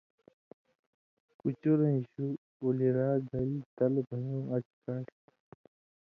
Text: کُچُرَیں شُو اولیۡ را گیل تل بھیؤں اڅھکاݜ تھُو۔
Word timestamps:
کُچُرَیں 1.39 1.99
شُو 2.11 2.25
اولیۡ 2.61 2.93
را 2.97 3.09
گیل 3.29 3.51
تل 3.75 3.93
بھیؤں 4.07 4.41
اڅھکاݜ 4.55 5.05
تھُو۔ 5.25 5.29